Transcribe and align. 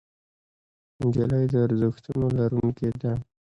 نجلۍ 1.01 1.45
د 1.53 1.55
ارزښتونو 1.65 2.25
لرونکې 2.37 2.89
ده. 3.01 3.13